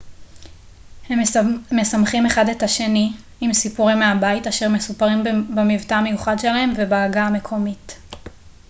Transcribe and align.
הם 1.09 1.19
משמחים 1.71 2.25
אחד 2.25 2.49
את 2.49 2.63
השני 2.63 3.13
עם 3.41 3.53
סיפורים 3.53 3.99
מהבית 3.99 4.47
אשר 4.47 4.69
מסופרים 4.69 5.23
במבטא 5.55 5.93
המיוחד 5.93 6.39
שלהם 6.39 6.73
ובעגה 6.77 7.23
המקומית 7.25 7.95